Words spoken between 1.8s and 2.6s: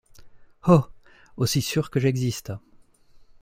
que j’existe.